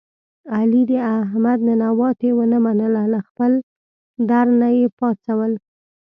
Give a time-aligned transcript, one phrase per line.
[0.55, 3.51] علي د احمد ننواتې و نه منله له خپل
[4.29, 5.51] در نه یې پا څول.